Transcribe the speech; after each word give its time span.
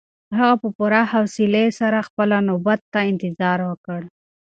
هغه 0.37 0.55
په 0.61 0.67
پوره 0.77 1.01
حوصلي 1.11 1.65
سره 1.79 2.05
خپله 2.07 2.37
نوبت 2.49 2.81
ته 2.93 2.99
انتظار 3.11 3.59
وکړ. 3.69 3.99